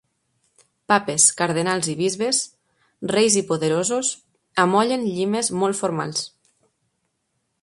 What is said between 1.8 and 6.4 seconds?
i bisbes, reis i poderosos, amollen llimes molt formals.